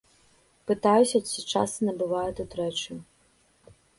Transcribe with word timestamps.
Пытаюся, 0.71 1.21
ці 1.33 1.43
часта 1.51 1.79
набывае 1.91 2.25
тут 2.39 2.57
рэчы. 2.63 2.97